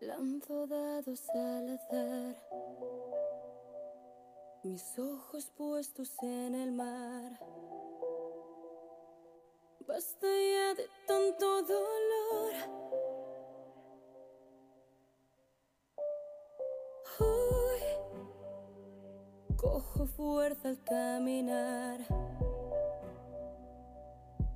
Lanzo 0.00 0.66
dados 0.66 1.28
al 1.28 1.68
azar, 1.74 2.34
mis 4.62 4.98
ojos 4.98 5.50
puestos 5.54 6.10
en 6.22 6.54
el 6.54 6.72
mar. 6.72 7.38
Basta 9.86 10.26
ya 10.26 10.72
de 10.74 10.88
tanto 11.06 11.62
dolor. 11.64 12.52
Hoy 17.18 17.80
cojo 19.58 20.06
fuerza 20.06 20.70
al 20.70 20.82
caminar. 20.82 22.00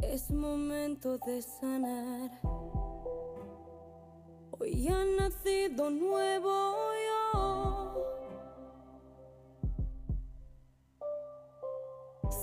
Es 0.00 0.30
momento 0.30 1.18
de 1.18 1.42
sanar. 1.42 2.53
Hoy 4.84 4.90
ha 4.90 5.04
nacido 5.18 5.88
nuevo 5.88 6.52
yo. 7.06 8.04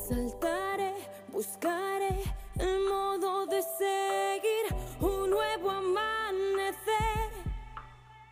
Saltaré, 0.07 0.95
buscaré 1.31 2.23
el 2.57 2.79
modo 2.89 3.45
de 3.45 3.61
seguir 3.61 4.75
un 5.01 5.29
nuevo 5.29 5.69
amanecer 5.69 7.29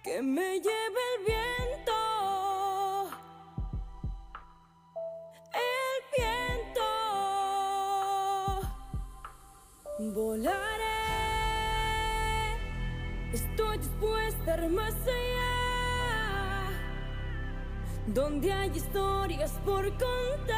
que 0.04 0.23
me 0.23 0.60
lleve 0.60 1.02
el 1.18 1.26
viento. 1.27 1.91
El 5.54 6.02
viento. 6.18 6.88
Volaré. 10.16 10.79
Más 14.58 14.95
allá. 15.03 16.71
Donde 18.07 18.51
hay 18.51 18.71
historias 18.71 19.51
por 19.63 19.87
contar. 19.91 20.57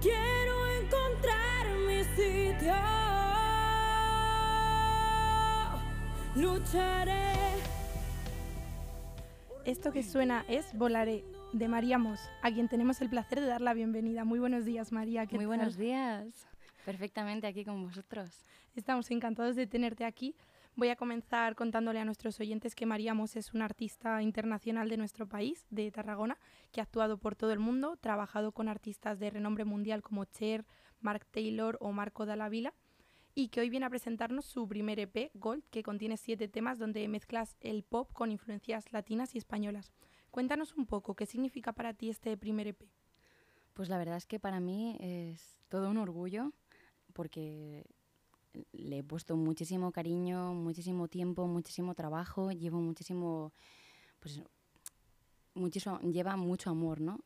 Quiero 0.00 0.66
encontrar 0.82 1.68
mi 1.88 2.04
sitio. 2.04 2.74
Lucharé. 6.34 7.32
Esto 9.64 9.90
que 9.92 10.02
suena 10.02 10.44
es 10.48 10.66
Volaré, 10.74 11.24
de 11.54 11.66
María 11.66 11.96
Mos, 11.98 12.20
a 12.42 12.52
quien 12.52 12.68
tenemos 12.68 13.00
el 13.00 13.08
placer 13.08 13.40
de 13.40 13.46
dar 13.46 13.62
la 13.62 13.72
bienvenida. 13.72 14.24
Muy 14.24 14.38
buenos 14.38 14.66
días, 14.66 14.92
María. 14.92 15.26
¿qué 15.26 15.36
Muy 15.36 15.44
tal? 15.44 15.56
buenos 15.56 15.76
días. 15.78 16.46
Perfectamente 16.84 17.46
aquí 17.46 17.64
con 17.64 17.82
vosotros. 17.82 18.44
Estamos 18.76 19.10
encantados 19.10 19.56
de 19.56 19.66
tenerte 19.66 20.04
aquí. 20.04 20.36
Voy 20.78 20.90
a 20.90 20.96
comenzar 20.96 21.54
contándole 21.54 22.00
a 22.00 22.04
nuestros 22.04 22.38
oyentes 22.38 22.74
que 22.74 22.84
María 22.84 23.14
Mos 23.14 23.34
es 23.36 23.54
una 23.54 23.64
artista 23.64 24.20
internacional 24.20 24.90
de 24.90 24.98
nuestro 24.98 25.26
país, 25.26 25.66
de 25.70 25.90
Tarragona, 25.90 26.38
que 26.70 26.80
ha 26.80 26.84
actuado 26.84 27.16
por 27.16 27.34
todo 27.34 27.50
el 27.52 27.58
mundo, 27.58 27.96
trabajado 27.96 28.52
con 28.52 28.68
artistas 28.68 29.18
de 29.18 29.30
renombre 29.30 29.64
mundial 29.64 30.02
como 30.02 30.26
Cher, 30.26 30.66
Mark 31.00 31.24
Taylor 31.30 31.78
o 31.80 31.92
Marco 31.92 32.26
Dallavila, 32.26 32.74
y 33.34 33.48
que 33.48 33.60
hoy 33.60 33.70
viene 33.70 33.86
a 33.86 33.90
presentarnos 33.90 34.44
su 34.44 34.68
primer 34.68 35.00
EP, 35.00 35.30
Gold, 35.32 35.64
que 35.70 35.82
contiene 35.82 36.18
siete 36.18 36.46
temas 36.46 36.78
donde 36.78 37.08
mezclas 37.08 37.56
el 37.60 37.82
pop 37.82 38.12
con 38.12 38.30
influencias 38.30 38.92
latinas 38.92 39.34
y 39.34 39.38
españolas. 39.38 39.94
Cuéntanos 40.30 40.74
un 40.74 40.84
poco 40.84 41.14
qué 41.14 41.24
significa 41.24 41.72
para 41.72 41.94
ti 41.94 42.10
este 42.10 42.36
primer 42.36 42.66
EP. 42.66 42.82
Pues 43.72 43.88
la 43.88 43.96
verdad 43.96 44.18
es 44.18 44.26
que 44.26 44.38
para 44.38 44.60
mí 44.60 44.98
es 45.00 45.56
todo 45.70 45.88
un 45.88 45.96
orgullo 45.96 46.52
porque 47.14 47.86
le 48.72 48.98
he 48.98 49.04
puesto 49.04 49.36
muchísimo 49.36 49.92
cariño, 49.92 50.54
muchísimo 50.54 51.08
tiempo, 51.08 51.46
muchísimo 51.46 51.94
trabajo, 51.94 52.52
llevo 52.52 52.80
muchísimo, 52.80 53.52
pues 54.20 54.42
muchísimo, 55.54 56.00
lleva 56.00 56.36
mucho 56.36 56.70
amor, 56.70 57.00
¿no? 57.00 57.20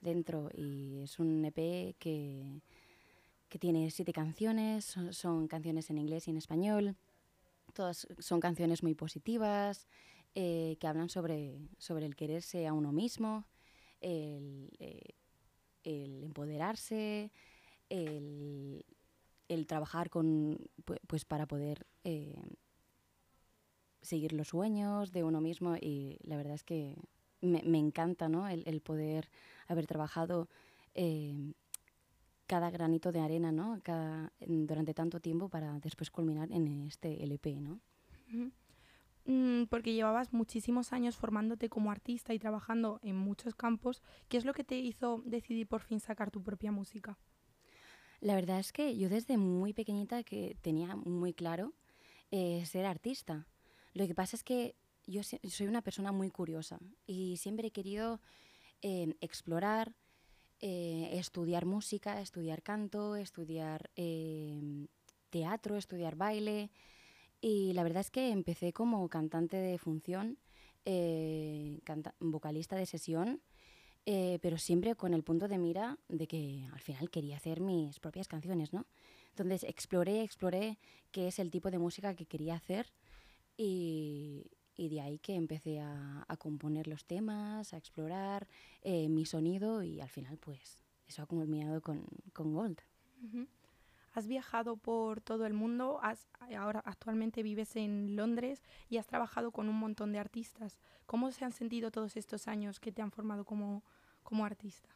Dentro 0.00 0.50
y 0.54 1.00
es 1.02 1.18
un 1.18 1.44
EP 1.44 1.96
que, 1.98 2.60
que 3.48 3.58
tiene 3.58 3.90
siete 3.90 4.12
canciones, 4.12 4.96
son, 5.10 5.48
canciones 5.48 5.88
en 5.90 5.98
inglés 5.98 6.26
y 6.26 6.30
en 6.30 6.36
español. 6.36 6.96
Todas 7.72 8.06
son 8.18 8.40
canciones 8.40 8.82
muy 8.82 8.94
positivas, 8.94 9.86
eh, 10.34 10.76
que 10.80 10.86
hablan 10.86 11.08
sobre, 11.08 11.58
sobre 11.78 12.06
el 12.06 12.16
quererse 12.16 12.66
a 12.66 12.72
uno 12.72 12.92
mismo, 12.92 13.46
el, 14.00 14.70
eh, 14.78 15.14
el 15.84 16.24
empoderarse, 16.24 17.30
el, 17.88 18.84
el 19.48 19.66
trabajar 19.66 20.10
con, 20.10 20.58
pu- 20.84 21.00
pues 21.06 21.24
para 21.24 21.46
poder 21.46 21.86
eh, 22.04 22.36
seguir 24.02 24.32
los 24.32 24.48
sueños 24.48 25.12
de 25.12 25.24
uno 25.24 25.40
mismo 25.40 25.76
y 25.76 26.18
la 26.24 26.36
verdad 26.36 26.54
es 26.54 26.64
que 26.64 26.96
me, 27.40 27.78
encanta 27.78 28.28
¿no? 28.28 28.48
el, 28.48 28.80
poder 28.80 29.28
haber 29.66 29.86
trabajado 29.86 30.48
eh, 30.94 31.52
cada 32.46 32.70
granito 32.70 33.12
de 33.12 33.20
arena 33.20 33.52
¿no? 33.52 33.80
cada, 33.82 34.32
durante 34.40 34.94
tanto 34.94 35.20
tiempo 35.20 35.48
para 35.48 35.78
después 35.80 36.10
culminar 36.10 36.50
en 36.52 36.82
este 36.86 37.22
LP. 37.22 37.60
¿no? 37.60 37.80
Mm, 39.26 39.64
porque 39.70 39.94
llevabas 39.94 40.32
muchísimos 40.32 40.92
años 40.92 41.16
formándote 41.16 41.68
como 41.68 41.90
artista 41.90 42.34
y 42.34 42.38
trabajando 42.38 43.00
en 43.02 43.16
muchos 43.16 43.54
campos. 43.54 44.02
¿Qué 44.28 44.36
es 44.36 44.44
lo 44.44 44.52
que 44.52 44.64
te 44.64 44.76
hizo 44.78 45.22
decidir 45.24 45.66
por 45.66 45.80
fin 45.80 46.00
sacar 46.00 46.30
tu 46.30 46.42
propia 46.42 46.72
música? 46.72 47.18
La 48.24 48.34
verdad 48.34 48.58
es 48.58 48.72
que 48.72 48.96
yo 48.96 49.10
desde 49.10 49.36
muy 49.36 49.74
pequeñita 49.74 50.22
que 50.22 50.56
tenía 50.62 50.96
muy 50.96 51.34
claro 51.34 51.74
eh, 52.30 52.64
ser 52.64 52.86
artista. 52.86 53.46
Lo 53.92 54.06
que 54.06 54.14
pasa 54.14 54.34
es 54.34 54.42
que 54.42 54.76
yo 55.06 55.20
soy 55.22 55.66
una 55.66 55.82
persona 55.82 56.10
muy 56.10 56.30
curiosa 56.30 56.78
y 57.06 57.36
siempre 57.36 57.68
he 57.68 57.70
querido 57.70 58.22
eh, 58.80 59.14
explorar, 59.20 59.94
eh, 60.60 61.10
estudiar 61.12 61.66
música, 61.66 62.18
estudiar 62.22 62.62
canto, 62.62 63.14
estudiar 63.14 63.90
teatro, 65.28 65.76
estudiar 65.76 66.16
baile. 66.16 66.70
Y 67.42 67.74
la 67.74 67.82
verdad 67.82 68.00
es 68.00 68.10
que 68.10 68.30
empecé 68.30 68.72
como 68.72 69.06
cantante 69.10 69.58
de 69.58 69.76
función, 69.76 70.38
vocalista 72.20 72.76
de 72.76 72.86
sesión, 72.86 73.42
eh, 74.06 74.38
pero 74.42 74.58
siempre 74.58 74.94
con 74.94 75.14
el 75.14 75.22
punto 75.22 75.48
de 75.48 75.58
mira 75.58 75.98
de 76.08 76.26
que 76.26 76.68
al 76.72 76.80
final 76.80 77.10
quería 77.10 77.36
hacer 77.36 77.60
mis 77.60 78.00
propias 78.00 78.28
canciones, 78.28 78.72
¿no? 78.72 78.86
Entonces 79.30 79.64
exploré, 79.64 80.22
exploré 80.22 80.78
qué 81.10 81.28
es 81.28 81.38
el 81.38 81.50
tipo 81.50 81.70
de 81.70 81.78
música 81.78 82.14
que 82.14 82.26
quería 82.26 82.54
hacer 82.54 82.92
y, 83.56 84.50
y 84.76 84.88
de 84.88 85.00
ahí 85.00 85.18
que 85.18 85.34
empecé 85.34 85.80
a, 85.80 86.24
a 86.28 86.36
componer 86.36 86.86
los 86.86 87.04
temas, 87.04 87.72
a 87.72 87.76
explorar 87.76 88.46
eh, 88.82 89.08
mi 89.08 89.24
sonido 89.24 89.82
y 89.82 90.00
al 90.00 90.08
final 90.10 90.38
pues 90.38 90.78
eso 91.06 91.22
ha 91.22 91.26
culminado 91.26 91.80
con, 91.80 92.04
con 92.32 92.52
Gold. 92.52 92.80
Ujú. 93.24 93.46
Has 94.14 94.28
viajado 94.28 94.76
por 94.76 95.20
todo 95.20 95.44
el 95.44 95.52
mundo, 95.54 96.00
ahora 96.56 96.80
actualmente 96.86 97.42
vives 97.42 97.76
en 97.76 98.16
Londres 98.16 98.62
y 98.88 98.98
has 98.98 99.06
trabajado 99.06 99.50
con 99.50 99.68
un 99.68 99.76
montón 99.76 100.12
de 100.12 100.20
artistas. 100.20 100.78
¿Cómo 101.06 101.32
se 101.32 101.44
han 101.44 101.52
sentido 101.52 101.90
todos 101.90 102.16
estos 102.16 102.48
años 102.48 102.80
que 102.80 102.92
te 102.92 103.02
han 103.02 103.10
formado 103.10 103.44
como, 103.44 103.82
como 104.22 104.44
artista? 104.46 104.88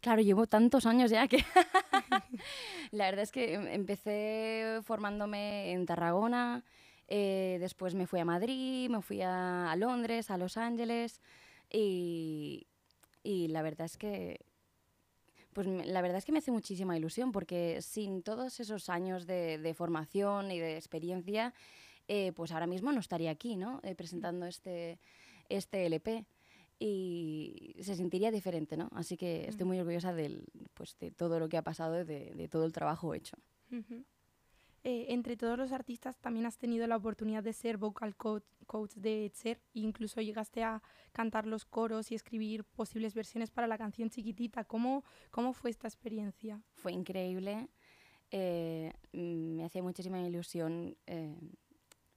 Claro, 0.00 0.22
llevo 0.22 0.46
tantos 0.46 0.86
años 0.86 1.10
ya 1.10 1.26
que 1.26 1.38
la 2.92 3.06
verdad 3.06 3.22
es 3.24 3.32
que 3.32 3.54
em- 3.54 3.66
empecé 3.66 4.80
formándome 4.84 5.72
en 5.72 5.86
Tarragona, 5.86 6.64
eh, 7.08 7.56
después 7.60 7.94
me 7.94 8.06
fui 8.06 8.20
a 8.20 8.24
Madrid, 8.24 8.90
me 8.90 9.02
fui 9.02 9.22
a, 9.22 9.70
a 9.70 9.76
Londres, 9.76 10.30
a 10.30 10.38
Los 10.38 10.56
Ángeles 10.56 11.20
y, 11.70 12.66
y 13.22 13.48
la 13.48 13.62
verdad 13.62 13.86
es 13.86 13.96
que 13.96 14.44
pues 15.56 15.66
la 15.66 16.02
verdad 16.02 16.18
es 16.18 16.26
que 16.26 16.32
me 16.32 16.40
hace 16.40 16.50
muchísima 16.50 16.98
ilusión 16.98 17.32
porque 17.32 17.80
sin 17.80 18.22
todos 18.22 18.60
esos 18.60 18.90
años 18.90 19.26
de, 19.26 19.56
de 19.56 19.72
formación 19.72 20.50
y 20.50 20.58
de 20.58 20.76
experiencia, 20.76 21.54
eh, 22.08 22.32
pues 22.32 22.52
ahora 22.52 22.66
mismo 22.66 22.92
no 22.92 23.00
estaría 23.00 23.30
aquí, 23.30 23.56
¿no? 23.56 23.80
Eh, 23.82 23.94
presentando 23.94 24.44
este, 24.44 24.98
este 25.48 25.86
LP 25.86 26.26
y 26.78 27.74
se 27.80 27.96
sentiría 27.96 28.30
diferente, 28.30 28.76
¿no? 28.76 28.90
Así 28.92 29.16
que 29.16 29.48
estoy 29.48 29.64
muy 29.64 29.78
orgullosa 29.80 30.12
del, 30.12 30.44
pues, 30.74 30.98
de 30.98 31.10
todo 31.10 31.40
lo 31.40 31.48
que 31.48 31.56
ha 31.56 31.62
pasado, 31.62 32.04
de, 32.04 32.34
de 32.34 32.48
todo 32.48 32.66
el 32.66 32.72
trabajo 32.72 33.14
hecho. 33.14 33.38
Eh, 34.88 35.12
entre 35.12 35.36
todos 35.36 35.58
los 35.58 35.72
artistas 35.72 36.16
también 36.20 36.46
has 36.46 36.58
tenido 36.58 36.86
la 36.86 36.94
oportunidad 36.94 37.42
de 37.42 37.52
ser 37.52 37.76
vocal 37.76 38.14
coach, 38.14 38.92
de 38.94 39.32
Cher, 39.34 39.60
e 39.74 39.80
incluso 39.80 40.20
llegaste 40.20 40.62
a 40.62 40.80
cantar 41.10 41.44
los 41.44 41.64
coros 41.64 42.12
y 42.12 42.14
escribir 42.14 42.62
posibles 42.62 43.12
versiones 43.12 43.50
para 43.50 43.66
la 43.66 43.78
canción 43.78 44.10
Chiquitita. 44.10 44.62
¿Cómo, 44.62 45.02
cómo 45.32 45.52
fue 45.54 45.70
esta 45.70 45.88
experiencia? 45.88 46.62
Fue 46.70 46.92
increíble, 46.92 47.68
eh, 48.30 48.92
me 49.10 49.64
hacía 49.64 49.82
muchísima 49.82 50.20
ilusión 50.20 50.96
eh, 51.08 51.34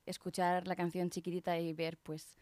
escuchar 0.05 0.67
la 0.67 0.75
canción 0.75 1.09
chiquitita 1.09 1.59
y 1.59 1.73
ver, 1.73 1.97
pues, 1.97 2.37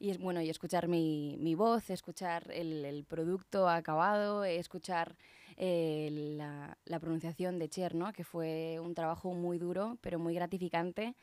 y 0.00 0.16
bueno, 0.16 0.40
y 0.40 0.48
escuchar 0.48 0.88
mi, 0.88 1.36
mi 1.38 1.54
voz, 1.54 1.90
escuchar 1.90 2.50
el, 2.52 2.86
el 2.86 3.04
producto 3.04 3.68
acabado, 3.68 4.44
escuchar 4.44 5.14
eh, 5.58 6.08
la, 6.38 6.78
la 6.86 6.98
pronunciación 6.98 7.58
de 7.58 7.68
Cher, 7.68 7.94
¿no? 7.94 8.10
que 8.14 8.24
fue 8.24 8.80
un 8.80 8.94
trabajo 8.94 9.34
muy 9.34 9.58
duro, 9.58 9.98
pero 10.00 10.18
muy 10.18 10.34
gratificante. 10.34 11.16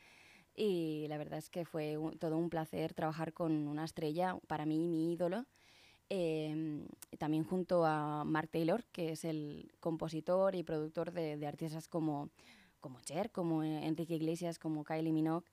Y 0.54 1.06
la 1.08 1.18
verdad 1.18 1.40
es 1.40 1.50
que 1.50 1.64
fue 1.64 1.98
todo 2.20 2.38
un 2.38 2.50
placer 2.50 2.94
trabajar 2.94 3.32
con 3.32 3.66
una 3.66 3.84
estrella, 3.84 4.38
para 4.46 4.64
mí 4.64 4.86
mi 4.86 5.12
ídolo. 5.12 5.44
Em, 6.08 6.86
también 7.18 7.44
junto 7.44 7.84
a 7.84 8.24
Mark 8.24 8.48
Taylor, 8.50 8.84
que 8.92 9.12
es 9.12 9.24
el 9.24 9.72
compositor 9.80 10.54
y 10.54 10.62
productor 10.62 11.10
de, 11.12 11.44
artistas 11.46 11.88
como, 11.88 12.30
como 12.80 13.00
Cher, 13.00 13.32
como 13.32 13.64
Enrique 13.64 14.14
Iglesias, 14.14 14.58
como 14.60 14.84
Kylie 14.84 15.12
Minogue. 15.12 15.46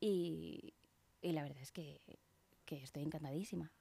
Y, 0.00 0.74
y 1.22 1.32
la 1.32 1.42
verdad 1.42 1.62
es 1.62 1.72
que, 1.72 2.00
que 2.68 2.82
estoy 2.82 3.02
encantadísima. 3.02 3.72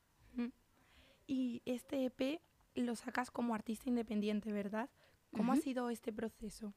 Y 1.30 1.62
este 1.66 2.06
EP 2.06 2.39
lo 2.75 2.95
sacas 2.95 3.31
como 3.31 3.54
artista 3.54 3.89
independiente, 3.89 4.54
¿verdad? 4.54 4.89
¿Cómo 5.36 5.51
ha 5.51 5.57
sido 5.57 5.89
este 5.89 6.13
proceso? 6.13 6.74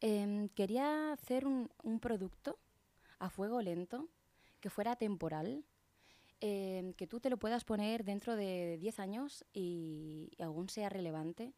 Em, 0.00 0.48
quería 0.48 1.12
hacer 1.12 1.46
un, 1.46 1.70
un, 1.82 2.00
producto 2.00 2.58
a 3.18 3.28
fuego 3.28 3.60
lento 3.60 4.08
que 4.60 4.70
fuera 4.70 4.96
temporal, 4.96 5.66
em, 6.40 6.94
que 6.94 7.06
tú 7.06 7.20
te 7.20 7.28
lo 7.28 7.36
puedas 7.36 7.64
poner 7.64 8.04
dentro 8.04 8.36
de 8.36 8.78
10 8.78 9.00
años 9.00 9.44
y, 9.52 10.30
aún 10.38 10.70
sea 10.70 10.88
relevante. 10.88 11.52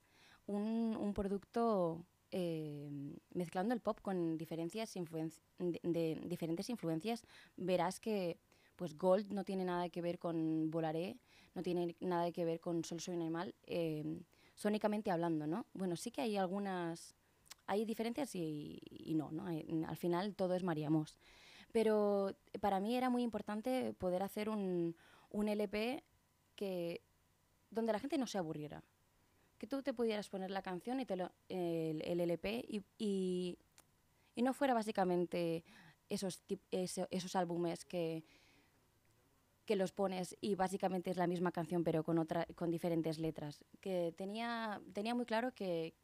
Un, 0.47 0.97
un 0.99 1.15
producto 1.15 2.05
em, 2.33 3.15
mezclando 3.35 3.73
el 3.73 3.81
pop 3.81 4.01
con 4.01 4.37
diferencias 4.37 4.93
de, 4.95 5.81
de, 5.85 6.21
diferentes 6.25 6.71
influencias, 6.71 7.25
verás 7.57 8.01
que 8.01 8.41
pues 8.79 8.97
Gold 8.97 9.33
no 9.33 9.45
tiene 9.45 9.65
nada 9.65 9.89
que 9.89 10.01
ver 10.01 10.21
con 10.21 10.71
Volaré, 10.71 11.19
no 11.55 11.63
tiene 11.65 11.97
nada 11.99 12.31
que 12.31 12.45
ver 12.45 12.61
con 12.61 12.85
Solo 12.85 13.01
soy 13.01 13.17
un 13.17 13.23
animal, 13.23 13.53
eh, 13.67 14.23
sónicamente 14.55 15.11
hablando, 15.11 15.49
¿no? 15.49 15.67
Bueno, 15.75 15.97
sí 15.97 16.13
que 16.13 16.21
hay 16.21 16.37
algunas, 16.37 17.17
hay 17.67 17.85
diferencias 17.85 18.37
y, 18.37 18.81
no, 19.17 19.33
¿no? 19.33 19.47
al 19.89 19.97
final 19.97 20.37
todo 20.37 20.55
es 20.55 20.63
Maríamos. 20.63 21.19
Pero 21.73 22.37
para 22.61 22.79
mí 22.79 22.97
era 22.97 23.11
muy 23.11 23.25
importante 23.25 23.95
poder 23.95 24.23
hacer 24.23 24.49
un, 24.49 24.95
un 25.31 25.49
LP 25.49 26.05
que, 26.55 27.03
donde 27.71 27.93
la 27.93 27.99
gente 27.99 28.17
no 28.17 28.29
se 28.29 28.39
aburriera. 28.39 28.85
Que 29.59 29.67
tú 29.67 29.83
te 29.83 29.93
pudieras 29.93 30.29
poner 30.29 30.53
la 30.53 30.63
canción 30.63 31.01
y 31.01 31.05
te 31.05 31.17
lo, 31.17 31.33
el, 31.49 32.21
LP 32.21 32.65
y, 32.69 32.85
y, 32.97 33.59
no 34.41 34.55
fuera 34.55 34.73
básicamente 34.73 35.65
esos, 36.09 36.45
esos 36.71 37.35
álbumes 37.35 37.85
que, 37.85 38.23
que 39.69 39.77
los 39.77 39.93
pones 39.93 40.35
y 40.41 40.55
básicamente 40.55 41.11
es 41.11 41.19
la 41.19 41.27
misma 41.27 41.53
canción 41.53 41.85
pero 41.85 42.03
con, 42.03 42.19
otra, 42.19 42.47
con 42.55 42.71
diferentes 42.71 43.19
letras. 43.19 43.63
Que 43.83 44.15
tenía, 44.17 44.81
tenía 44.95 45.15
muy 45.15 45.27
claro 45.27 45.53
que, 45.53 45.95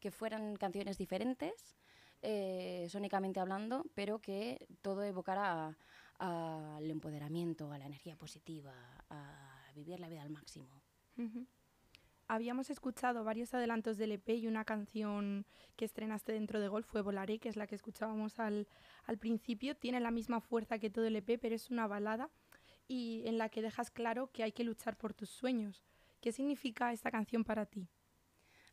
que 0.00 0.10
fueran 0.10 0.56
canciones 0.56 0.96
diferentes, 0.96 1.76
eh, 2.22 2.86
sónicamente 2.88 3.38
hablando, 3.38 3.84
pero 3.94 4.18
que 4.18 4.66
todo 4.80 5.02
evocara 5.02 5.76
al 6.18 6.90
empoderamiento, 6.90 7.70
a 7.70 7.76
la 7.76 7.84
energía 7.84 8.16
positiva, 8.16 8.72
a 9.10 9.70
vivir 9.74 10.00
la 10.00 10.08
vida 10.08 10.22
al 10.22 10.30
máximo. 10.30 10.80
Habíamos 12.28 12.70
escuchado 12.70 13.24
varios 13.24 13.52
adelantos 13.52 13.98
del 13.98 14.12
EP 14.12 14.30
y 14.30 14.46
una 14.46 14.64
canción 14.64 15.44
que 15.76 15.84
estrenaste 15.84 16.32
dentro 16.32 16.60
de 16.60 16.68
Gol 16.68 16.84
fue 16.84 17.02
Volaré, 17.02 17.38
que 17.38 17.50
es 17.50 17.56
la 17.56 17.66
que 17.66 17.74
escuchábamos 17.74 18.38
al, 18.40 18.66
al 19.04 19.18
principio. 19.18 19.76
Tiene 19.76 20.00
la 20.00 20.10
misma 20.10 20.40
fuerza 20.40 20.78
que 20.78 20.88
todo 20.88 21.04
el 21.04 21.16
EP, 21.16 21.38
pero 21.38 21.54
es 21.54 21.70
una 21.70 21.86
balada 21.86 22.30
y 22.88 23.22
en 23.26 23.38
la 23.38 23.48
que 23.48 23.62
dejas 23.62 23.90
claro 23.90 24.30
que 24.32 24.42
hay 24.42 24.52
que 24.52 24.64
luchar 24.64 24.96
por 24.96 25.14
tus 25.14 25.30
sueños. 25.30 25.84
¿Qué 26.20 26.32
significa 26.32 26.92
esta 26.92 27.10
canción 27.10 27.44
para 27.44 27.66
ti? 27.66 27.88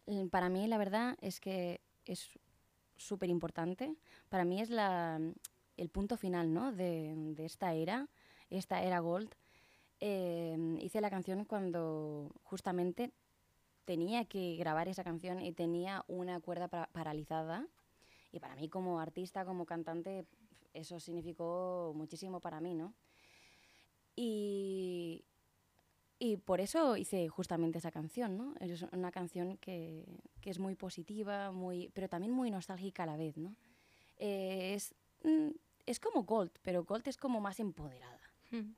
Mm, 0.06 0.28
para 0.28 0.50
mí 0.50 0.68
la 0.68 0.78
verdad 0.78 1.18
es 1.22 1.40
que 1.40 1.82
es 2.06 2.30
súper 2.98 3.30
importante. 3.30 3.96
Para 4.30 4.46
mí 4.46 4.62
es 4.62 4.70
la, 4.70 5.20
el 5.78 5.90
punto 5.90 6.18
final 6.18 6.54
¿no? 6.54 6.72
de, 6.72 7.14
de, 7.36 7.46
esta 7.46 7.74
era, 7.74 8.08
esta 8.50 8.84
era 8.84 9.00
Gold. 9.00 9.34
Eh, 10.00 10.78
hice 10.82 11.02
la 11.02 11.10
canción 11.10 11.46
cuando 11.46 12.32
justamente 12.44 13.12
tenía 13.86 14.26
que 14.26 14.56
grabar 14.56 14.88
esa 14.88 15.04
canción 15.04 15.42
y 15.42 15.52
tenía 15.52 16.04
una 16.08 16.40
cuerda 16.40 16.68
paralizada. 16.68 17.68
Y 18.32 18.40
para 18.40 18.56
mí 18.56 18.70
como 18.70 19.00
artista, 19.00 19.46
como 19.46 19.66
cantante, 19.66 20.26
eso 20.74 21.00
significó 21.00 21.92
muchísimo 21.96 22.40
para 22.40 22.62
mí, 22.62 22.74
¿no? 22.74 22.94
Y, 24.16 25.26
y 26.20 26.38
por 26.38 26.62
eso 26.62 26.98
hice 26.98 27.28
justamente 27.30 27.80
esa 27.80 27.92
canción, 27.92 28.38
¿no? 28.38 28.54
Es 28.60 28.84
una 28.92 29.12
canción 29.12 29.58
que, 29.58 30.06
que 30.42 30.50
es 30.50 30.60
muy 30.60 30.76
positiva, 30.76 31.52
muy, 31.52 31.90
pero 31.94 32.10
también 32.10 32.32
muy 32.32 32.52
nostálgica 32.52 33.04
a 33.04 33.08
la 33.08 33.18
vez, 33.18 33.38
¿no? 33.38 33.56
Eh, 34.18 34.74
es, 34.76 34.94
mm, 35.24 35.50
es 35.86 36.00
como 36.00 36.24
Gold, 36.24 36.52
pero 36.62 36.84
Gold 36.84 37.08
es 37.08 37.18
como 37.18 37.42
más 37.42 37.60
empoderada. 37.60 38.22
Hmm. 38.52 38.76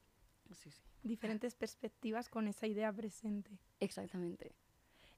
Sí, 0.52 0.72
sí. 0.72 0.82
Diferentes 1.02 1.56
perspectivas 1.56 2.30
con 2.30 2.48
esa 2.48 2.68
idea 2.68 2.94
presente. 2.94 3.60
Exactamente. 3.80 4.56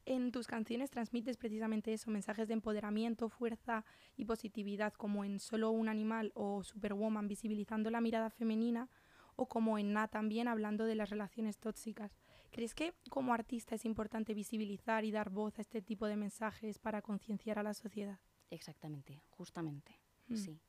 En 0.07 0.31
tus 0.31 0.47
canciones 0.47 0.91
transmites 0.91 1.37
precisamente 1.37 1.93
eso, 1.93 2.11
mensajes 2.11 2.47
de 2.47 2.53
empoderamiento, 2.53 3.27
fuerza 3.29 3.85
y 4.15 4.25
positividad, 4.25 4.93
como 4.93 5.23
en 5.23 5.39
Solo 5.39 5.71
un 5.71 5.89
animal 5.89 6.31
o 6.35 6.63
Superwoman, 6.63 7.27
visibilizando 7.27 7.89
la 7.89 8.01
mirada 8.01 8.29
femenina 8.29 8.87
o 9.35 9.47
como 9.47 9.77
en 9.77 9.93
Na 9.93 10.07
también 10.07 10.47
hablando 10.47 10.85
de 10.85 10.95
las 10.95 11.09
relaciones 11.09 11.57
tóxicas. 11.57 12.17
¿Crees 12.51 12.73
que 12.73 12.93
como 13.09 13.33
artista 13.33 13.75
es 13.75 13.85
importante 13.85 14.33
visibilizar 14.33 15.03
y 15.03 15.11
dar 15.11 15.29
voz 15.29 15.57
a 15.59 15.61
este 15.61 15.81
tipo 15.81 16.07
de 16.07 16.15
mensajes 16.15 16.79
para 16.79 17.01
concienciar 17.01 17.59
a 17.59 17.63
la 17.63 17.73
sociedad? 17.73 18.19
Exactamente, 18.49 19.21
justamente, 19.29 19.99
mm. 20.27 20.35
sí. 20.35 20.61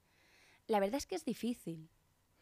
La 0.67 0.81
verdad 0.81 0.97
es 0.97 1.07
que 1.07 1.15
es 1.15 1.25
difícil. 1.25 1.89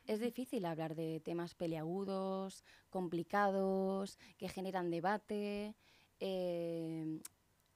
Es 0.06 0.20
difícil 0.20 0.64
hablar 0.66 0.94
de 0.94 1.20
temas 1.20 1.54
peleagudos, 1.54 2.64
complicados, 2.90 4.18
que 4.36 4.48
generan 4.48 4.90
debate 4.90 5.74
eh, 6.20 7.20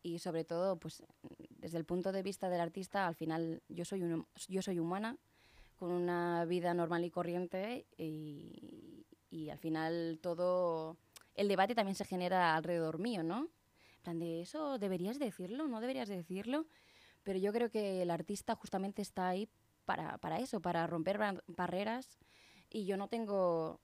y 0.03 0.19
sobre 0.19 0.45
todo, 0.45 0.79
pues 0.79 1.03
desde 1.51 1.79
el 1.79 1.85
punto 1.85 2.13
de 2.13 2.23
vista 2.23 2.49
del 2.49 2.61
artista, 2.61 3.07
al 3.07 3.15
final 3.15 3.63
yo 3.69 3.85
soy, 3.85 4.03
yo 4.49 4.63
soy 4.63 4.79
humana 4.79 5.19
con 5.79 5.93
una 5.93 6.45
vida 6.45 6.75
normal 6.75 7.05
y 7.05 7.11
corriente 7.11 7.87
y, 7.97 9.05
y, 9.31 9.49
al 9.51 9.59
final 9.59 10.19
todo 10.21 10.97
el 11.35 11.49
debate 11.49 11.75
también 11.75 11.95
se 11.95 12.05
genera 12.05 12.57
alrededor 12.57 12.99
mío, 12.99 13.23
¿no? 13.23 13.49
En 13.99 14.03
plan 14.03 14.19
de 14.19 14.43
eso, 14.43 14.79
¿deberías 14.79 15.19
decirlo? 15.19 15.69
¿No 15.69 15.81
deberías 15.81 16.09
decirlo? 16.09 16.67
Pero 17.23 17.39
yo 17.39 17.53
creo 17.53 17.71
que 17.71 18.03
el 18.03 18.11
artista 18.11 18.55
justamente 18.57 19.03
está 19.03 19.29
ahí 19.29 19.49
para, 19.85 20.19
para 20.19 20.39
eso, 20.39 20.61
para 20.61 20.87
romper 20.87 21.19
barreras 21.47 22.19
y 22.71 22.85
yo 22.85 22.97
no 22.97 23.09
tengo, 23.09 23.81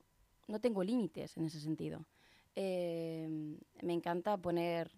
no 0.49 0.61
tengo 0.61 0.83
límites 0.83 1.37
en 1.37 1.45
ese 1.45 1.61
sentido. 1.61 2.07
Eh, 2.57 3.29
me 3.83 3.93
encanta 3.93 4.37
poner 4.37 4.93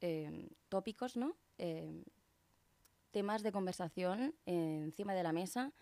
eh, 0.00 0.48
tópicos, 0.68 1.16
¿no? 1.16 1.36
Eh, 1.58 2.04
temas 3.10 3.42
de 3.42 3.52
conversación 3.52 4.34
encima 4.46 5.14
de 5.14 5.22
la 5.22 5.32
mesa 5.32 5.72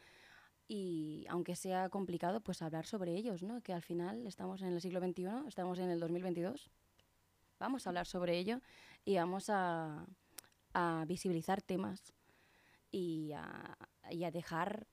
y 0.68 1.24
aunque 1.30 1.56
sea 1.56 1.88
complicado, 1.88 2.40
pues 2.40 2.60
hablar 2.60 2.84
sobre 2.84 3.16
ellos, 3.16 3.42
¿no? 3.42 3.62
Que 3.62 3.72
al 3.72 3.82
final 3.82 4.26
estamos 4.26 4.60
en 4.60 4.74
el 4.74 4.80
siglo 4.82 5.00
XXI, 5.00 5.48
estamos 5.48 5.78
en 5.78 5.88
el 5.88 5.98
2022, 5.98 6.70
vamos 7.58 7.86
a 7.86 7.90
hablar 7.90 8.06
sobre 8.06 8.38
ello 8.38 8.60
y 9.04 9.16
vamos 9.16 9.46
a, 9.48 10.06
visibilizar 11.08 11.60
temas 11.60 12.12
y 12.92 13.32
a, 13.32 13.76
dejar 14.30 14.86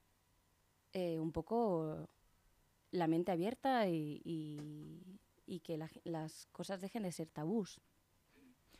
eh, 0.94 1.20
un 1.20 1.32
poco 1.32 2.10
la 2.90 3.08
mente 3.08 3.32
abierta 3.32 3.88
y, 3.88 5.20
que 5.64 5.78
la, 5.78 5.90
las 6.04 6.48
cosas 6.48 6.82
dejen 6.82 7.04
de 7.04 7.12
ser 7.12 7.28
tabús. 7.28 7.80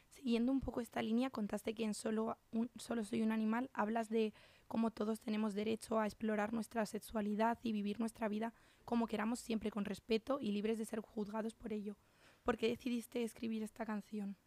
Siguiendo 0.10 0.52
un 0.52 0.62
poco 0.62 0.82
esta 0.82 1.04
línea, 1.04 1.30
contaste 1.30 1.76
que 1.76 1.84
en 1.84 1.94
Solo, 1.94 2.38
un, 2.52 2.72
solo 2.78 3.04
Soy 3.04 3.22
un 3.22 3.32
Animal 3.32 3.70
hablas 3.74 4.10
de 4.10 4.34
como 4.68 4.92
todos 4.92 5.20
tenemos 5.20 5.54
derecho 5.54 6.00
a 6.00 6.06
explorar 6.06 6.54
nuestra 6.54 6.86
sexualidad 6.86 7.60
y 7.64 7.72
vivir 7.72 8.00
nuestra 8.00 8.28
vida 8.28 8.54
como 8.86 9.08
queramos 9.08 9.40
siempre 9.40 9.72
con 9.72 9.84
respeto 9.84 10.40
y 10.40 10.52
libres 10.52 10.78
de 10.78 10.86
ser 10.86 11.02
juzgados 11.02 11.56
por 11.56 11.74
ello. 11.74 11.98
¿Por 12.44 12.58
qué 12.58 12.68
decidiste 12.68 13.24
escribir 13.24 13.64
esta 13.64 13.86
canción? 13.86 14.38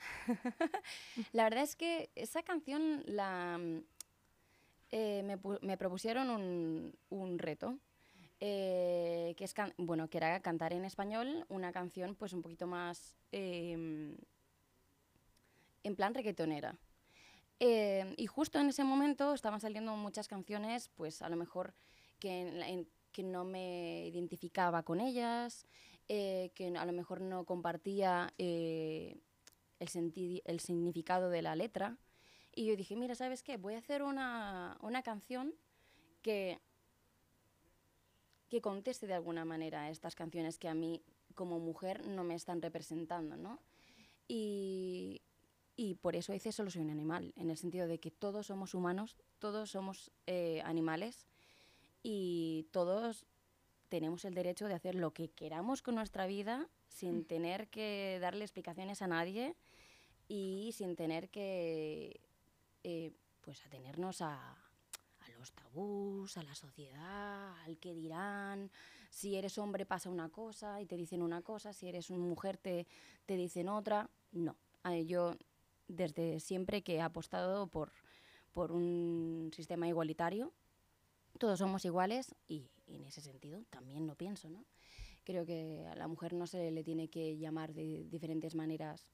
la 1.32 1.44
verdad 1.44 1.62
es 1.62 1.76
que 1.76 2.10
esa 2.16 2.42
canción 2.42 3.02
la, 3.06 3.58
eh, 4.90 5.22
me, 5.22 5.38
me, 5.62 5.76
propusieron 5.76 6.30
un, 6.30 6.94
un 7.08 7.38
reto. 7.38 7.78
Eh, 8.42 9.34
que 9.36 9.44
es 9.44 9.54
bueno 9.76 10.08
que 10.08 10.16
era 10.16 10.40
cantar 10.40 10.72
en 10.72 10.86
español 10.86 11.44
una 11.50 11.72
canción 11.72 12.14
pues 12.14 12.32
un 12.32 12.40
poquito 12.40 12.66
más 12.66 13.14
eh, 13.32 14.16
en 15.82 15.94
plan 15.94 16.14
reggaetonera 16.14 16.74
eh, 17.60 18.14
y 18.16 18.26
justo 18.26 18.58
en 18.58 18.70
ese 18.70 18.84
momento 18.84 19.34
estaban 19.34 19.60
saliendo 19.60 19.94
muchas 19.94 20.28
canciones, 20.28 20.88
pues 20.96 21.20
a 21.20 21.28
lo 21.28 21.36
mejor 21.36 21.74
que, 22.18 22.86
que 23.12 23.22
no 23.22 23.44
me 23.44 24.06
identificaba 24.06 24.82
con 24.82 24.98
ellas, 24.98 25.66
eh, 26.08 26.52
que 26.54 26.74
a 26.74 26.86
lo 26.86 26.92
mejor 26.92 27.20
no 27.20 27.44
compartía 27.44 28.32
eh, 28.38 29.20
el, 29.78 30.42
el 30.44 30.60
significado 30.60 31.28
de 31.28 31.42
la 31.42 31.54
letra. 31.54 31.98
Y 32.54 32.64
yo 32.64 32.76
dije, 32.76 32.96
mira, 32.96 33.14
¿sabes 33.14 33.42
qué? 33.42 33.58
Voy 33.58 33.74
a 33.74 33.78
hacer 33.78 34.02
una, 34.02 34.78
una 34.80 35.02
canción 35.02 35.54
que, 36.22 36.58
que 38.48 38.62
conteste 38.62 39.06
de 39.06 39.14
alguna 39.14 39.44
manera 39.44 39.90
estas 39.90 40.14
canciones 40.14 40.58
que 40.58 40.68
a 40.68 40.74
mí 40.74 41.02
como 41.34 41.58
mujer 41.58 42.08
no 42.08 42.24
me 42.24 42.34
están 42.34 42.62
representando, 42.62 43.36
¿no? 43.36 43.60
Y, 44.26 45.22
y 45.80 45.94
por 45.94 46.14
eso 46.14 46.34
hice 46.34 46.52
Solo 46.52 46.70
soy 46.70 46.82
un 46.82 46.90
animal, 46.90 47.32
en 47.36 47.48
el 47.48 47.56
sentido 47.56 47.88
de 47.88 47.98
que 47.98 48.10
todos 48.10 48.48
somos 48.48 48.74
humanos, 48.74 49.16
todos 49.38 49.70
somos 49.70 50.10
eh, 50.26 50.60
animales 50.66 51.26
y 52.02 52.66
todos 52.70 53.24
tenemos 53.88 54.26
el 54.26 54.34
derecho 54.34 54.68
de 54.68 54.74
hacer 54.74 54.94
lo 54.94 55.14
que 55.14 55.30
queramos 55.30 55.80
con 55.80 55.94
nuestra 55.94 56.26
vida 56.26 56.68
sin 56.88 57.24
tener 57.24 57.68
que 57.68 58.18
darle 58.20 58.44
explicaciones 58.44 59.00
a 59.00 59.06
nadie 59.06 59.56
y 60.28 60.72
sin 60.76 60.96
tener 60.96 61.30
que 61.30 62.20
eh, 62.84 63.12
pues 63.40 63.64
atenernos 63.64 64.20
a, 64.20 64.52
a 64.52 65.28
los 65.38 65.50
tabús, 65.52 66.36
a 66.36 66.42
la 66.42 66.54
sociedad, 66.54 67.58
al 67.64 67.78
que 67.78 67.94
dirán. 67.94 68.70
Si 69.08 69.34
eres 69.34 69.56
hombre 69.56 69.86
pasa 69.86 70.10
una 70.10 70.28
cosa 70.28 70.78
y 70.82 70.84
te 70.84 70.98
dicen 70.98 71.22
una 71.22 71.40
cosa, 71.40 71.72
si 71.72 71.88
eres 71.88 72.10
una 72.10 72.26
mujer 72.26 72.58
te, 72.58 72.86
te 73.24 73.36
dicen 73.36 73.70
otra. 73.70 74.10
No, 74.32 74.56
yo 75.06 75.34
desde 75.90 76.40
siempre 76.40 76.82
que 76.82 76.96
he 76.96 77.00
apostado 77.00 77.66
por, 77.66 77.92
por 78.52 78.72
un 78.72 79.50
sistema 79.54 79.88
igualitario, 79.88 80.52
todos 81.38 81.58
somos 81.58 81.84
iguales 81.84 82.34
y, 82.48 82.70
en 82.86 83.04
ese 83.04 83.20
sentido 83.20 83.62
también 83.70 84.06
lo 84.06 84.14
pienso, 84.14 84.50
¿no? 84.50 84.64
Creo 85.24 85.44
que 85.46 85.86
a 85.90 85.94
la 85.94 86.08
mujer 86.08 86.32
no 86.32 86.46
se 86.46 86.70
le 86.70 86.82
tiene 86.82 87.08
que 87.08 87.36
llamar 87.36 87.72
de 87.72 88.04
diferentes 88.08 88.54
maneras 88.54 89.10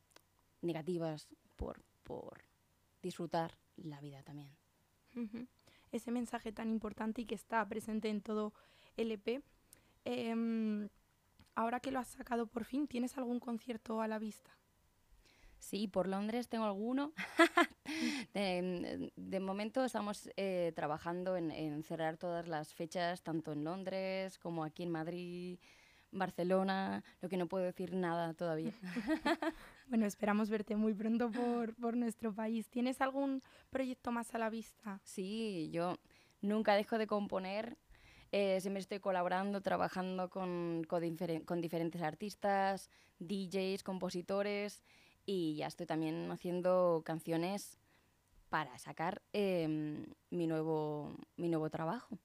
negativas 0.62 1.28
por, 1.56 1.82
por 2.02 2.44
disfrutar 3.02 3.58
la 3.76 4.00
vida 4.00 4.22
también. 4.22 4.56
Ese 5.92 6.10
mensaje 6.10 6.52
tan 6.52 6.70
importante 6.70 7.22
y 7.22 7.26
que 7.26 7.34
está 7.34 7.66
presente 7.66 8.08
en 8.08 8.20
todo 8.20 8.52
el 8.96 9.12
EP. 9.12 9.42
Em, 10.04 10.88
ahora 11.54 11.80
que 11.80 11.90
lo 11.90 11.98
has 11.98 12.08
sacado 12.08 12.46
por 12.46 12.64
fin, 12.64 12.86
¿tienes 12.86 13.16
algún 13.16 13.40
concierto 13.40 14.00
a 14.00 14.08
la 14.08 14.18
vista? 14.18 14.55
Sí, 15.58 15.88
por 15.88 16.06
Londres 16.08 16.48
tengo 16.48 16.64
alguno. 16.64 17.12
de, 18.34 19.10
de 19.16 19.40
momento 19.40 19.84
estamos 19.84 20.28
eh, 20.36 20.72
trabajando 20.76 21.36
en, 21.36 21.50
en 21.50 21.82
cerrar 21.82 22.16
todas 22.16 22.46
las 22.48 22.72
fechas, 22.74 23.22
tanto 23.22 23.52
en 23.52 23.64
Londres 23.64 24.38
como 24.38 24.64
aquí 24.64 24.84
en 24.84 24.90
Madrid, 24.90 25.58
Barcelona, 26.12 27.02
lo 27.20 27.28
que 27.28 27.36
no 27.36 27.46
puedo 27.48 27.64
decir 27.64 27.94
nada 27.94 28.34
todavía. 28.34 28.72
Bueno, 29.88 30.04
esperamos 30.04 30.50
verte 30.50 30.74
muy 30.74 30.94
pronto 30.94 31.30
por, 31.30 31.72
por 31.76 31.96
nuestro 31.96 32.34
país. 32.34 32.68
¿Tienes 32.68 33.00
algún 33.00 33.40
proyecto 33.70 34.10
más 34.10 34.34
a 34.34 34.38
la 34.38 34.50
vista? 34.50 35.00
Sí, 35.04 35.70
yo 35.72 35.96
nunca 36.40 36.74
dejo 36.74 36.98
de 36.98 37.06
componer. 37.06 37.76
eh, 38.32 38.60
siempre 38.60 38.80
estoy 38.80 38.98
colaborando, 38.98 39.60
trabajando 39.60 40.28
con, 40.28 40.82
con, 40.88 41.04
diferen- 41.04 41.44
con 41.44 41.60
diferentes 41.60 42.02
artistas, 42.02 42.90
DJs, 43.20 43.84
compositores 43.84 44.82
y 45.26 45.56
ya 45.56 45.66
estoy 45.66 45.86
también 45.86 46.30
haciendo 46.30 47.02
canciones 47.04 47.78
para 48.48 48.78
sacar 48.78 49.22
em, 49.32 50.06
mi, 50.30 50.46
nuevo, 50.46 51.14
mi 51.36 51.48
nuevo 51.48 51.68
trabajo, 51.68 52.18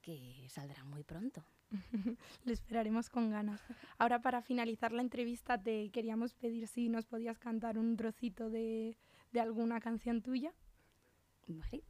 que 0.00 0.46
saldrá 0.48 0.84
muy 0.84 1.02
pronto. 1.02 1.44
Lo 2.44 2.52
esperaremos 2.52 3.10
con 3.10 3.30
ganas. 3.30 3.60
Ahora 3.98 4.20
para 4.22 4.40
finalizar 4.42 4.92
la 4.92 5.02
entrevista 5.02 5.62
te 5.62 5.90
queríamos 5.90 6.34
pedir 6.34 6.66
si 6.68 6.88
nos 6.88 7.06
podías 7.06 7.38
cantar 7.38 7.78
un 7.78 7.96
trocito 7.96 8.50
de, 8.50 8.96
de 9.32 9.40
alguna 9.40 9.80
canción 9.80 10.22
tuya. 10.22 10.52
Vale. 11.46 11.82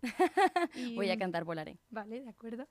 Y- 0.75 0.97
Voy 0.97 1.11
a 1.11 1.19
cantar 1.19 1.45
Volaré. 1.45 1.79
Vale, 1.91 2.21
de 2.23 2.29
acuerdo. 2.29 2.67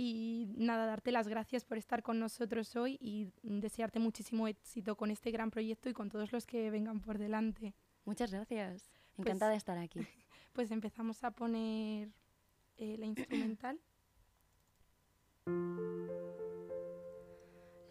Y 0.00 0.46
nada, 0.56 0.86
darte 0.86 1.10
las 1.10 1.26
gracias 1.26 1.64
por 1.64 1.76
estar 1.76 2.04
con 2.04 2.20
nosotros 2.20 2.76
hoy 2.76 2.96
y 3.00 3.32
desearte 3.42 3.98
muchísimo 3.98 4.46
éxito 4.46 4.94
con 4.94 5.10
este 5.10 5.32
gran 5.32 5.50
proyecto 5.50 5.88
y 5.88 5.92
con 5.92 6.08
todos 6.08 6.30
los 6.30 6.46
que 6.46 6.70
vengan 6.70 7.00
por 7.00 7.18
delante. 7.18 7.74
Muchas 8.04 8.30
gracias. 8.30 8.92
Pues- 9.16 9.26
Encantada 9.26 9.50
de 9.50 9.56
estar 9.56 9.76
aquí. 9.76 9.98
Pues 10.52 10.70
empezamos 10.72 11.22
a 11.24 11.30
poner 11.32 12.10
eh, 12.78 12.96
la 12.96 13.06
instrumental. 13.06 13.80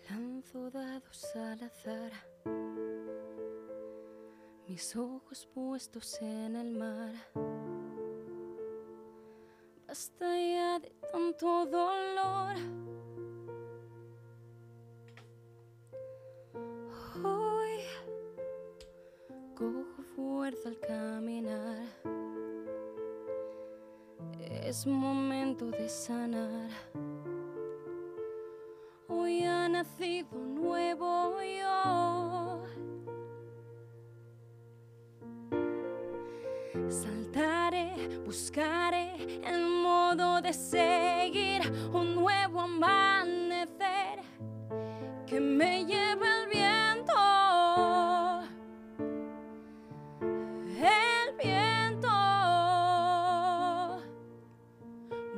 Lanzo 0.10 0.70
dados 0.72 1.36
al 1.36 1.64
azar, 1.64 2.12
mis 4.68 4.96
ojos 4.98 5.46
puestos 5.54 6.22
en 6.22 6.56
el 6.56 6.72
mar. 6.72 7.14
Basta 9.88 10.26
ya 10.38 10.80
de 10.80 10.90
tanto 11.14 11.66
dolor. 11.66 12.56
Hoy 17.24 17.80
cojo 19.56 20.04
fuerza 20.14 20.68
al 20.68 20.80
caminar. 20.82 21.78
Es 24.50 24.86
momento 24.86 25.72
de 25.72 25.88
sanar. 25.88 26.70
Hoy 29.08 29.44
ha 29.44 29.70
nacido 29.70 30.28
un 30.34 30.56
nuevo 30.56 31.17
de 40.42 40.54
seguir 40.54 41.62
un 41.92 42.16
nuevo 42.16 42.62
amanecer 42.62 44.20
que 45.26 45.40
me 45.40 45.84
lleve 45.86 46.28
el 46.28 46.48
viento. 46.48 47.14
El 50.78 51.36
viento. 51.44 52.08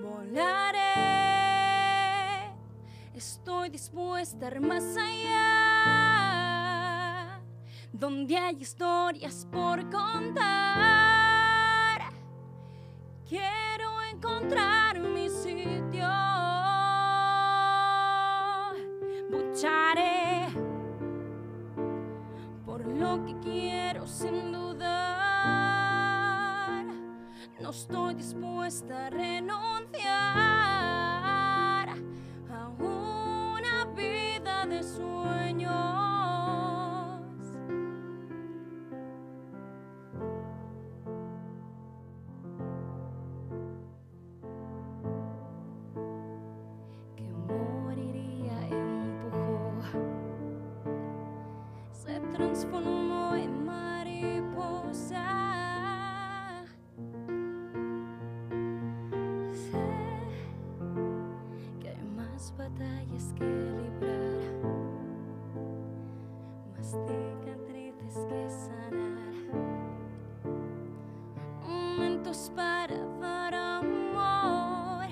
Volaré. 0.01 0.89
Estoy 3.13 3.69
dispuesta 3.69 4.47
a 4.47 4.49
ir 4.49 4.59
más 4.59 4.97
allá, 4.97 5.79
donde 7.93 8.37
hay 8.37 8.57
historias 8.59 9.47
por 9.49 9.89
contar. 9.89 10.49
Quiero 13.29 14.01
encontrar 14.11 14.78
No 27.69 27.75
estoy 27.75 28.15
dispuesta 28.15 29.05
a 29.05 29.09
renunciar 29.11 30.07
a 32.49 32.67
una 32.79 33.85
vida 33.95 34.65
de 34.65 34.81
sueños. 34.81 35.69
Que 47.15 47.29
moriría 47.53 48.67
empujó, 48.71 49.73
se 51.91 52.19
transformó 52.35 52.98
para 72.47 72.95
dar 73.19 73.53
amor. 73.53 75.07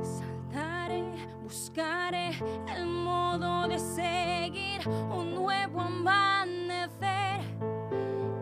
Saltaré, 0.00 1.02
buscaré 1.42 2.30
el 2.76 2.86
modo 2.86 3.66
de 3.66 3.78
seguir 3.78 4.86
un 5.10 5.34
nuevo 5.34 5.80
amanecer 5.80 7.40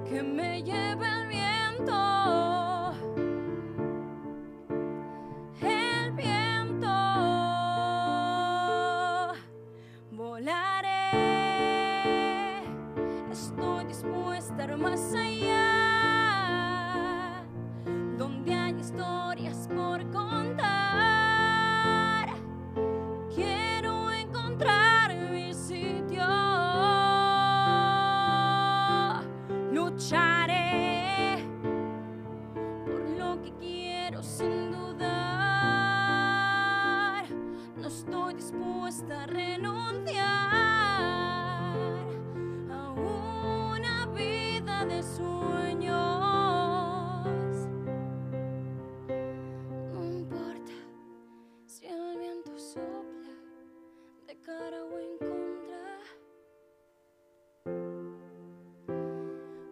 que 0.04 0.22
me 0.22 0.62
lleve 0.62 0.99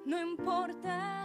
no 0.09 0.19
importa. 0.19 1.18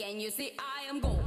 Can 0.00 0.18
you 0.18 0.30
see 0.30 0.50
I 0.58 0.88
am 0.88 0.98
gold? 0.98 1.19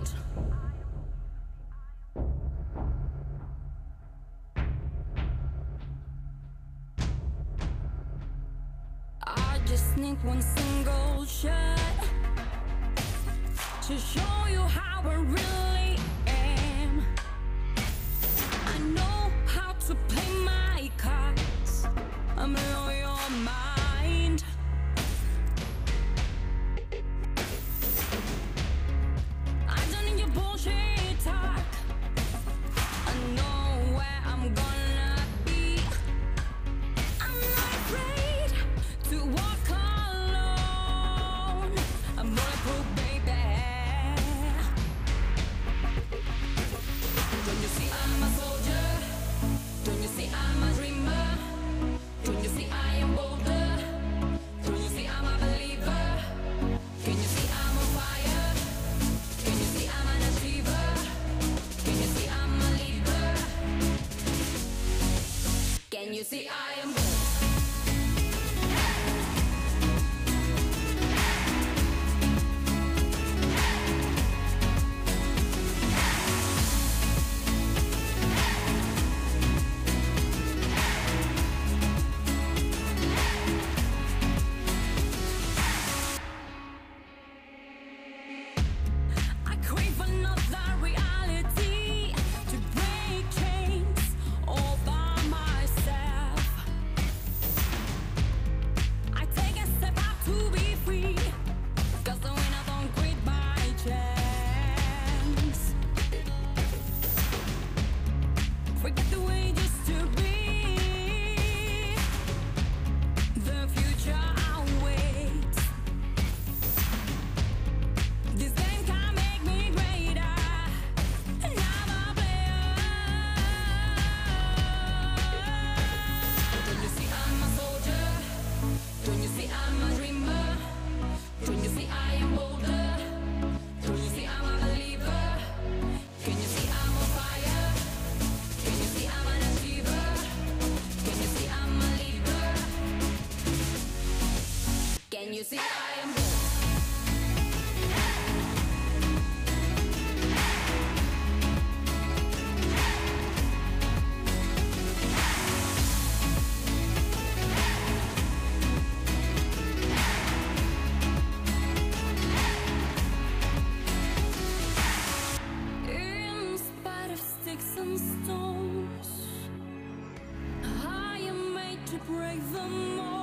break 172.07 172.39
the 172.51 172.59
mold. 172.61 173.22